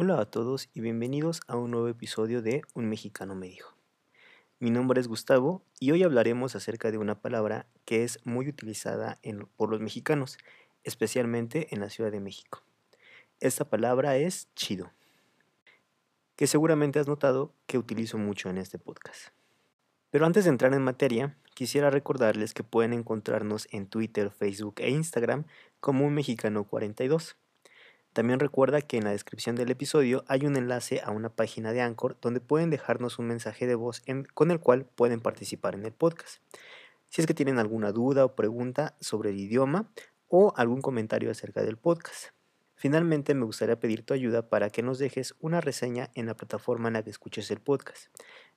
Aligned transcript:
Hola 0.00 0.20
a 0.20 0.26
todos 0.26 0.68
y 0.74 0.80
bienvenidos 0.80 1.40
a 1.48 1.56
un 1.56 1.72
nuevo 1.72 1.88
episodio 1.88 2.40
de 2.40 2.62
Un 2.72 2.88
mexicano 2.88 3.34
me 3.34 3.48
dijo. 3.48 3.74
Mi 4.60 4.70
nombre 4.70 5.00
es 5.00 5.08
Gustavo 5.08 5.64
y 5.80 5.90
hoy 5.90 6.04
hablaremos 6.04 6.54
acerca 6.54 6.92
de 6.92 6.98
una 6.98 7.20
palabra 7.20 7.66
que 7.84 8.04
es 8.04 8.20
muy 8.24 8.48
utilizada 8.48 9.18
por 9.56 9.70
los 9.70 9.80
mexicanos, 9.80 10.38
especialmente 10.84 11.74
en 11.74 11.80
la 11.80 11.90
Ciudad 11.90 12.12
de 12.12 12.20
México. 12.20 12.62
Esta 13.40 13.68
palabra 13.68 14.16
es 14.16 14.46
chido, 14.54 14.92
que 16.36 16.46
seguramente 16.46 17.00
has 17.00 17.08
notado 17.08 17.52
que 17.66 17.76
utilizo 17.76 18.18
mucho 18.18 18.50
en 18.50 18.58
este 18.58 18.78
podcast. 18.78 19.30
Pero 20.10 20.26
antes 20.26 20.44
de 20.44 20.50
entrar 20.50 20.74
en 20.74 20.82
materia, 20.84 21.36
quisiera 21.54 21.90
recordarles 21.90 22.54
que 22.54 22.62
pueden 22.62 22.92
encontrarnos 22.92 23.66
en 23.72 23.88
Twitter, 23.88 24.30
Facebook 24.30 24.76
e 24.78 24.90
Instagram 24.90 25.44
como 25.80 26.06
un 26.06 26.14
mexicano 26.14 26.62
42 26.62 27.36
también 28.18 28.40
recuerda 28.40 28.80
que 28.80 28.96
en 28.96 29.04
la 29.04 29.12
descripción 29.12 29.54
del 29.54 29.70
episodio 29.70 30.24
hay 30.26 30.44
un 30.44 30.56
enlace 30.56 31.00
a 31.04 31.12
una 31.12 31.28
página 31.28 31.72
de 31.72 31.82
Anchor 31.82 32.16
donde 32.20 32.40
pueden 32.40 32.68
dejarnos 32.68 33.20
un 33.20 33.28
mensaje 33.28 33.68
de 33.68 33.76
voz 33.76 34.02
con 34.34 34.50
el 34.50 34.58
cual 34.58 34.86
pueden 34.86 35.20
participar 35.20 35.76
en 35.76 35.84
el 35.84 35.92
podcast. 35.92 36.42
Si 37.10 37.20
es 37.20 37.28
que 37.28 37.34
tienen 37.34 37.60
alguna 37.60 37.92
duda 37.92 38.24
o 38.24 38.34
pregunta 38.34 38.96
sobre 39.00 39.30
el 39.30 39.38
idioma 39.38 39.88
o 40.26 40.52
algún 40.56 40.82
comentario 40.82 41.30
acerca 41.30 41.62
del 41.62 41.76
podcast. 41.76 42.30
Finalmente 42.74 43.34
me 43.34 43.44
gustaría 43.44 43.78
pedir 43.78 44.04
tu 44.04 44.14
ayuda 44.14 44.48
para 44.48 44.68
que 44.68 44.82
nos 44.82 44.98
dejes 44.98 45.36
una 45.38 45.60
reseña 45.60 46.10
en 46.16 46.26
la 46.26 46.34
plataforma 46.34 46.88
en 46.88 46.94
la 46.94 47.04
que 47.04 47.10
escuches 47.10 47.48
el 47.52 47.60
podcast, 47.60 48.08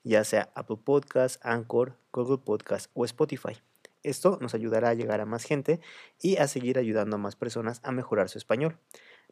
ya 0.03 0.23
sea 0.23 0.51
Apple 0.55 0.79
Podcast, 0.83 1.39
Anchor, 1.45 1.99
Google 2.11 2.39
Podcast 2.39 2.89
o 2.95 3.05
Spotify. 3.05 3.61
Esto 4.03 4.37
nos 4.41 4.53
ayudará 4.53 4.89
a 4.89 4.93
llegar 4.93 5.21
a 5.21 5.25
más 5.25 5.43
gente 5.43 5.79
y 6.19 6.37
a 6.37 6.47
seguir 6.47 6.77
ayudando 6.77 7.15
a 7.15 7.19
más 7.19 7.35
personas 7.35 7.81
a 7.83 7.91
mejorar 7.91 8.29
su 8.29 8.37
español. 8.37 8.79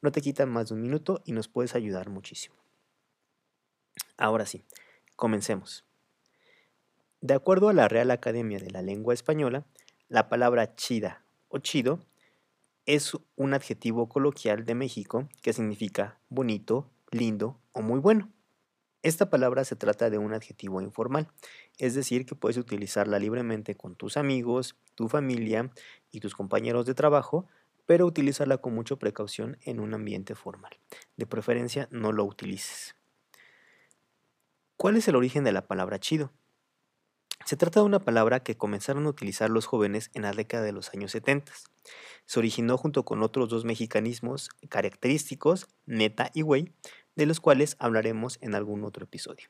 No 0.01 0.11
te 0.11 0.21
quitan 0.21 0.49
más 0.49 0.69
de 0.69 0.75
un 0.75 0.81
minuto 0.81 1.21
y 1.25 1.31
nos 1.31 1.47
puedes 1.47 1.75
ayudar 1.75 2.09
muchísimo. 2.09 2.55
Ahora 4.17 4.45
sí, 4.45 4.63
comencemos. 5.15 5.85
De 7.21 7.33
acuerdo 7.33 7.69
a 7.69 7.73
la 7.73 7.87
Real 7.87 8.11
Academia 8.11 8.59
de 8.59 8.71
la 8.71 8.81
Lengua 8.81 9.13
Española, 9.13 9.65
la 10.07 10.29
palabra 10.29 10.75
chida 10.75 11.25
o 11.49 11.59
chido 11.59 11.99
es 12.85 13.17
un 13.35 13.53
adjetivo 13.53 14.07
coloquial 14.07 14.65
de 14.65 14.75
México 14.75 15.27
que 15.41 15.53
significa 15.53 16.19
bonito, 16.29 16.89
lindo 17.11 17.59
o 17.73 17.81
muy 17.81 17.99
bueno. 17.99 18.31
Esta 19.01 19.29
palabra 19.29 19.63
se 19.63 19.75
trata 19.75 20.09
de 20.09 20.17
un 20.17 20.33
adjetivo 20.33 20.81
informal, 20.81 21.27
es 21.77 21.95
decir, 21.95 22.25
que 22.25 22.35
puedes 22.35 22.57
utilizarla 22.57 23.17
libremente 23.19 23.75
con 23.75 23.95
tus 23.95 24.17
amigos, 24.17 24.75
tu 24.95 25.07
familia 25.07 25.71
y 26.11 26.19
tus 26.19 26.35
compañeros 26.35 26.85
de 26.85 26.93
trabajo 26.93 27.47
pero 27.89 28.05
utilízala 28.05 28.59
con 28.59 28.75
mucha 28.75 28.97
precaución 28.97 29.57
en 29.63 29.79
un 29.79 29.95
ambiente 29.95 30.35
formal. 30.35 30.77
De 31.17 31.25
preferencia, 31.25 31.87
no 31.89 32.11
lo 32.11 32.23
utilices. 32.23 32.93
¿Cuál 34.77 34.95
es 34.95 35.07
el 35.07 35.15
origen 35.15 35.43
de 35.43 35.51
la 35.53 35.65
palabra 35.65 35.99
chido? 35.99 36.31
Se 37.45 37.57
trata 37.57 37.79
de 37.79 37.87
una 37.87 37.97
palabra 37.97 38.41
que 38.41 38.55
comenzaron 38.55 39.07
a 39.07 39.09
utilizar 39.09 39.49
los 39.49 39.65
jóvenes 39.65 40.11
en 40.13 40.21
la 40.21 40.33
década 40.33 40.61
de 40.61 40.71
los 40.71 40.93
años 40.93 41.13
70. 41.13 41.51
Se 42.27 42.37
originó 42.37 42.77
junto 42.77 43.05
con 43.05 43.23
otros 43.23 43.49
dos 43.49 43.65
mexicanismos 43.65 44.51
característicos, 44.69 45.67
neta 45.87 46.29
y 46.35 46.43
güey, 46.43 46.71
de 47.19 47.25
los 47.25 47.41
cuales 47.41 47.75
hablaremos 47.79 48.37
en 48.39 48.55
algún 48.55 48.85
otro 48.85 49.03
episodio. 49.03 49.49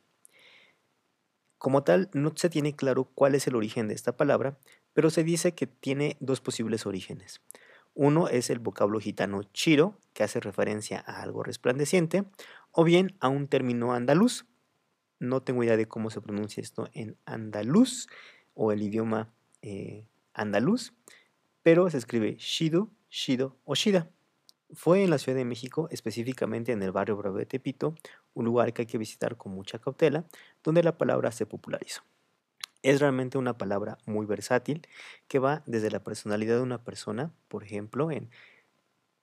Como 1.60 1.84
tal, 1.84 2.10
no 2.14 2.34
se 2.36 2.50
tiene 2.50 2.76
claro 2.76 3.12
cuál 3.14 3.36
es 3.36 3.46
el 3.46 3.56
origen 3.56 3.88
de 3.88 3.94
esta 3.94 4.18
palabra, 4.18 4.58
pero 4.94 5.12
se 5.12 5.24
dice 5.24 5.54
que 5.54 5.68
tiene 5.68 6.18
dos 6.20 6.42
posibles 6.42 6.88
orígenes. 6.88 7.42
Uno 7.94 8.28
es 8.28 8.50
el 8.50 8.58
vocablo 8.58 9.00
gitano 9.00 9.44
chiro, 9.54 10.00
que 10.14 10.24
hace 10.24 10.40
referencia 10.40 11.04
a 11.06 11.22
algo 11.22 11.44
resplandeciente, 11.44 12.24
o 12.72 12.84
bien 12.84 13.16
a 13.20 13.28
un 13.28 13.48
término 13.48 13.94
andaluz. 13.94 14.48
No 15.20 15.44
tengo 15.44 15.64
idea 15.64 15.78
de 15.78 15.88
cómo 15.88 16.10
se 16.10 16.22
pronuncia 16.22 16.62
esto 16.62 16.90
en 16.94 17.18
andaluz 17.26 18.08
o 18.56 18.72
el 18.72 18.82
idioma 18.82 19.32
eh, 19.62 20.08
andaluz, 20.34 20.94
pero 21.62 21.88
se 21.92 22.00
escribe 22.00 22.36
shido, 22.40 22.90
shido 23.12 23.58
o 23.64 23.76
shida. 23.76 24.10
Fue 24.72 25.04
en 25.04 25.10
la 25.10 25.18
Ciudad 25.18 25.38
de 25.38 25.46
México, 25.46 25.88
específicamente 25.90 26.72
en 26.72 26.84
el 26.84 26.92
barrio 26.92 27.18
Bravo 27.18 27.38
de 27.38 27.48
Tepito, 27.48 27.96
un 28.36 28.46
lugar 28.46 28.72
que 28.72 28.84
hay 28.84 28.86
que 28.86 29.00
visitar 29.00 29.36
con 29.36 29.52
mucha 29.52 29.80
cautela, 29.80 30.26
donde 30.64 30.84
la 30.84 30.96
palabra 30.96 31.32
se 31.32 31.48
popularizó. 31.48 32.04
Es 32.84 33.00
realmente 33.00 33.40
una 33.40 33.58
palabra 33.58 33.98
muy 34.06 34.28
versátil 34.28 34.88
que 35.28 35.40
va 35.40 35.64
desde 35.66 35.90
la 35.90 36.04
personalidad 36.04 36.58
de 36.58 36.62
una 36.62 36.84
persona, 36.84 37.34
por 37.48 37.64
ejemplo, 37.64 38.12
en 38.12 38.30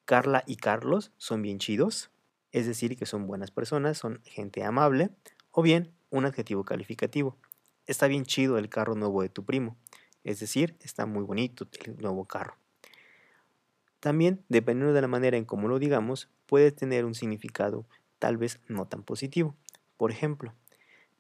Carla 0.04 0.42
y 0.46 0.56
Carlos 0.56 1.12
son 1.16 1.42
bien 1.42 1.58
chidos, 1.58 2.10
es 2.50 2.66
decir, 2.66 2.96
que 2.96 3.06
son 3.06 3.28
buenas 3.28 3.52
personas, 3.52 3.98
son 3.98 4.20
gente 4.24 4.64
amable, 4.64 5.10
o 5.52 5.62
bien 5.62 5.94
un 6.10 6.26
adjetivo 6.26 6.64
calificativo. 6.64 7.36
Está 7.86 8.08
bien 8.08 8.24
chido 8.24 8.58
el 8.58 8.68
carro 8.68 8.96
nuevo 8.96 9.22
de 9.22 9.28
tu 9.28 9.44
primo, 9.44 9.76
es 10.24 10.40
decir, 10.40 10.76
está 10.80 11.06
muy 11.06 11.22
bonito 11.22 11.68
el 11.84 11.96
nuevo 11.98 12.24
carro. 12.24 12.56
También, 14.00 14.44
dependiendo 14.48 14.92
de 14.92 15.00
la 15.00 15.08
manera 15.08 15.36
en 15.36 15.44
cómo 15.44 15.68
lo 15.68 15.78
digamos, 15.78 16.28
puede 16.46 16.70
tener 16.72 17.04
un 17.04 17.14
significado 17.14 17.86
tal 18.18 18.36
vez 18.36 18.60
no 18.68 18.86
tan 18.86 19.02
positivo. 19.02 19.56
Por 19.96 20.10
ejemplo, 20.10 20.54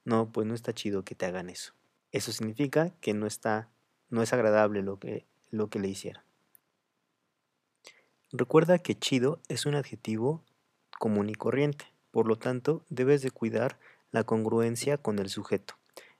no, 0.04 0.30
pues 0.30 0.46
no 0.46 0.54
está 0.54 0.72
chido 0.72 1.04
que 1.04 1.14
te 1.14 1.26
hagan 1.26 1.50
eso. 1.50 1.72
Eso 2.12 2.32
significa 2.32 2.90
que 3.00 3.14
no 3.14 3.26
está, 3.26 3.68
no 4.08 4.22
es 4.22 4.32
agradable 4.32 4.82
lo 4.82 4.98
que, 4.98 5.26
lo 5.50 5.68
que 5.68 5.78
le 5.78 5.88
hicieron. 5.88 6.22
Recuerda 8.32 8.78
que 8.78 8.98
chido 8.98 9.40
es 9.48 9.66
un 9.66 9.74
adjetivo 9.74 10.42
común 10.98 11.28
y 11.28 11.34
corriente, 11.34 11.86
por 12.10 12.26
lo 12.26 12.36
tanto 12.36 12.84
debes 12.88 13.22
de 13.22 13.30
cuidar 13.30 13.78
la 14.10 14.24
congruencia 14.24 14.98
con 14.98 15.18
el 15.18 15.28
sujeto. 15.28 15.74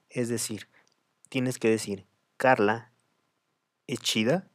Es 0.09 0.29
decir, 0.29 0.67
tienes 1.29 1.59
que 1.59 1.69
decir 1.69 2.05
Carla 2.37 2.91
es 3.87 3.99
chida 3.99 4.47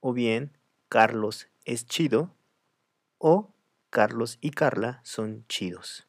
o 0.00 0.12
bien 0.12 0.57
Carlos 0.88 1.48
es 1.64 1.86
chido 1.86 2.34
o 3.18 3.52
Carlos 3.90 4.38
y 4.40 4.50
Carla 4.50 5.00
son 5.04 5.44
chidos. 5.48 6.06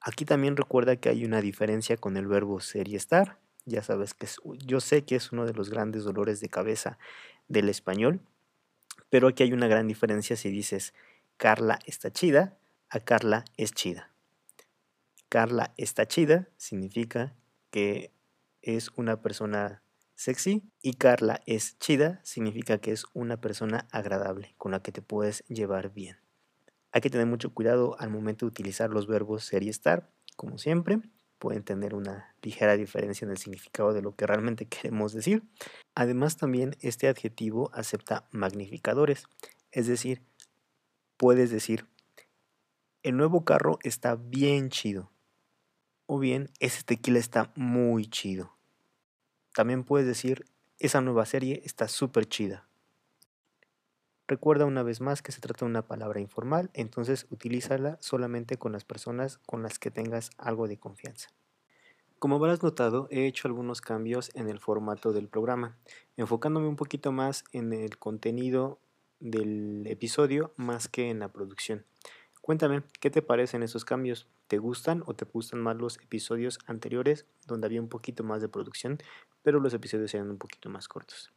Aquí 0.00 0.24
también 0.24 0.56
recuerda 0.56 0.96
que 0.96 1.08
hay 1.08 1.24
una 1.24 1.40
diferencia 1.40 1.96
con 1.96 2.16
el 2.16 2.26
verbo 2.26 2.60
ser 2.60 2.88
y 2.88 2.96
estar. 2.96 3.38
Ya 3.64 3.82
sabes 3.82 4.14
que 4.14 4.28
yo 4.64 4.80
sé 4.80 5.04
que 5.04 5.16
es 5.16 5.32
uno 5.32 5.44
de 5.44 5.52
los 5.52 5.68
grandes 5.68 6.04
dolores 6.04 6.40
de 6.40 6.48
cabeza 6.48 6.98
del 7.48 7.68
español, 7.68 8.20
pero 9.10 9.28
aquí 9.28 9.42
hay 9.42 9.52
una 9.52 9.66
gran 9.66 9.88
diferencia 9.88 10.36
si 10.36 10.50
dices 10.50 10.94
Carla 11.36 11.80
está 11.86 12.10
chida 12.12 12.56
a 12.88 13.00
Carla 13.00 13.44
es 13.56 13.72
chida. 13.72 14.12
Carla 15.28 15.74
está 15.76 16.06
chida 16.06 16.48
significa 16.56 17.34
que 17.70 18.12
es 18.62 18.90
una 18.96 19.20
persona 19.20 19.82
sexy 20.16 20.64
y 20.82 20.94
Carla 20.94 21.42
es 21.46 21.78
chida 21.78 22.20
significa 22.24 22.78
que 22.78 22.90
es 22.90 23.04
una 23.12 23.40
persona 23.40 23.86
agradable 23.92 24.54
con 24.58 24.72
la 24.72 24.82
que 24.82 24.90
te 24.90 25.02
puedes 25.02 25.44
llevar 25.46 25.92
bien. 25.92 26.16
Hay 26.90 27.02
que 27.02 27.10
tener 27.10 27.26
mucho 27.26 27.52
cuidado 27.52 27.94
al 28.00 28.10
momento 28.10 28.46
de 28.46 28.50
utilizar 28.50 28.90
los 28.90 29.06
verbos 29.06 29.44
ser 29.44 29.62
y 29.62 29.68
estar, 29.68 30.10
como 30.34 30.58
siempre. 30.58 30.98
Pueden 31.38 31.62
tener 31.62 31.94
una 31.94 32.34
ligera 32.40 32.76
diferencia 32.76 33.26
en 33.26 33.30
el 33.30 33.36
significado 33.36 33.92
de 33.92 34.00
lo 34.00 34.16
que 34.16 34.26
realmente 34.26 34.66
queremos 34.68 35.12
decir. 35.12 35.42
Además, 35.94 36.38
también 36.38 36.74
este 36.80 37.08
adjetivo 37.08 37.70
acepta 37.74 38.26
magnificadores, 38.30 39.26
es 39.70 39.86
decir, 39.86 40.22
puedes 41.18 41.50
decir, 41.50 41.86
el 43.02 43.16
nuevo 43.16 43.44
carro 43.44 43.78
está 43.82 44.16
bien 44.16 44.70
chido. 44.70 45.12
O 46.06 46.18
bien, 46.18 46.50
ese 46.60 46.82
tequila 46.82 47.18
está 47.18 47.52
muy 47.56 48.06
chido. 48.06 48.55
También 49.56 49.84
puedes 49.84 50.06
decir, 50.06 50.44
esa 50.80 51.00
nueva 51.00 51.24
serie 51.24 51.62
está 51.64 51.88
súper 51.88 52.26
chida. 52.26 52.68
Recuerda 54.28 54.66
una 54.66 54.82
vez 54.82 55.00
más 55.00 55.22
que 55.22 55.32
se 55.32 55.40
trata 55.40 55.64
de 55.64 55.70
una 55.70 55.80
palabra 55.80 56.20
informal, 56.20 56.68
entonces 56.74 57.26
utilízala 57.30 57.96
solamente 58.02 58.58
con 58.58 58.72
las 58.72 58.84
personas 58.84 59.38
con 59.46 59.62
las 59.62 59.78
que 59.78 59.90
tengas 59.90 60.28
algo 60.36 60.68
de 60.68 60.76
confianza. 60.76 61.30
Como 62.18 62.36
habrás 62.36 62.62
notado, 62.62 63.08
he 63.10 63.26
hecho 63.26 63.48
algunos 63.48 63.80
cambios 63.80 64.30
en 64.34 64.50
el 64.50 64.60
formato 64.60 65.14
del 65.14 65.26
programa, 65.26 65.78
enfocándome 66.18 66.68
un 66.68 66.76
poquito 66.76 67.10
más 67.10 67.42
en 67.52 67.72
el 67.72 67.96
contenido 67.96 68.78
del 69.20 69.86
episodio 69.86 70.52
más 70.56 70.86
que 70.86 71.08
en 71.08 71.20
la 71.20 71.32
producción. 71.32 71.86
Cuéntame, 72.46 72.84
¿qué 73.00 73.10
te 73.10 73.22
parecen 73.22 73.64
esos 73.64 73.84
cambios? 73.84 74.28
¿Te 74.46 74.58
gustan 74.58 75.02
o 75.06 75.14
te 75.14 75.24
gustan 75.24 75.58
más 75.58 75.74
los 75.78 75.96
episodios 75.96 76.60
anteriores 76.66 77.26
donde 77.44 77.66
había 77.66 77.80
un 77.80 77.88
poquito 77.88 78.22
más 78.22 78.40
de 78.40 78.48
producción, 78.48 78.98
pero 79.42 79.58
los 79.58 79.74
episodios 79.74 80.14
eran 80.14 80.30
un 80.30 80.38
poquito 80.38 80.70
más 80.70 80.86
cortos? 80.86 81.32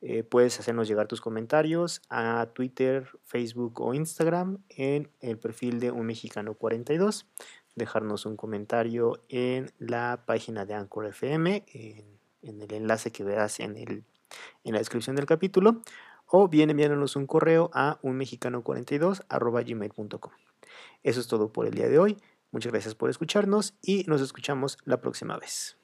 Eh, 0.00 0.22
puedes 0.22 0.58
hacernos 0.58 0.88
llegar 0.88 1.08
tus 1.08 1.20
comentarios 1.20 2.00
a 2.08 2.46
Twitter, 2.54 3.06
Facebook 3.26 3.82
o 3.82 3.92
Instagram 3.92 4.64
en 4.70 5.10
el 5.20 5.36
perfil 5.36 5.78
de 5.78 5.90
un 5.90 6.06
mexicano 6.06 6.54
42. 6.54 7.26
Dejarnos 7.74 8.24
un 8.24 8.38
comentario 8.38 9.22
en 9.28 9.70
la 9.78 10.22
página 10.24 10.64
de 10.64 10.72
Anchor 10.72 11.04
FM, 11.04 11.66
en, 11.74 12.62
el 12.62 12.72
enlace 12.72 13.12
que 13.12 13.24
verás 13.24 13.60
en, 13.60 13.76
el, 13.76 14.04
en 14.64 14.72
la 14.72 14.78
descripción 14.78 15.16
del 15.16 15.26
capítulo. 15.26 15.82
O 16.30 16.48
bien 16.48 16.70
enviándonos 16.70 17.16
un 17.16 17.26
correo 17.26 17.70
a 17.74 17.98
unmexicano42.gmail.com. 18.02 20.32
Eso 21.02 21.20
es 21.20 21.26
todo 21.26 21.52
por 21.52 21.66
el 21.66 21.74
día 21.74 21.88
de 21.88 21.98
hoy. 21.98 22.16
Muchas 22.52 22.70
gracias 22.72 22.94
por 22.94 23.10
escucharnos 23.10 23.74
y 23.82 24.04
nos 24.06 24.20
escuchamos 24.20 24.78
la 24.84 25.00
próxima 25.00 25.36
vez. 25.38 25.79